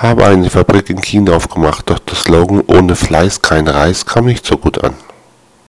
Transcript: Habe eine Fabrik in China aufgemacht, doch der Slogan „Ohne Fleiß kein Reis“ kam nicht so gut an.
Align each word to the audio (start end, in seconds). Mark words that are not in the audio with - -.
Habe 0.00 0.26
eine 0.26 0.48
Fabrik 0.48 0.90
in 0.90 1.02
China 1.02 1.32
aufgemacht, 1.32 1.90
doch 1.90 1.98
der 1.98 2.14
Slogan 2.14 2.62
„Ohne 2.68 2.94
Fleiß 2.94 3.42
kein 3.42 3.66
Reis“ 3.66 4.06
kam 4.06 4.26
nicht 4.26 4.46
so 4.46 4.56
gut 4.56 4.84
an. 4.84 4.94